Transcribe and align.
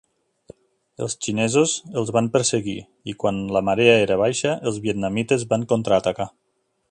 Els 1.07 1.15
xinesos 1.25 1.73
els 2.01 2.09
van 2.15 2.29
perseguir, 2.37 2.75
i 3.13 3.17
quan 3.25 3.43
la 3.57 3.65
marea 3.69 3.95
era 4.07 4.19
baixa, 4.25 4.57
els 4.71 4.81
vietnamites 4.87 5.49
van 5.53 5.69
contraatacar. 5.75 6.29